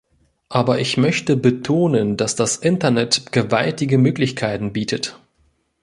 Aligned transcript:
Aber 0.49 0.79
ich 0.79 0.97
möchte 0.97 1.37
betonen, 1.37 2.17
dass 2.17 2.35
das 2.35 2.57
Internet 2.57 3.31
gewaltige 3.31 3.99
Möglichkeiten 3.99 4.73
bietet. 4.73 5.19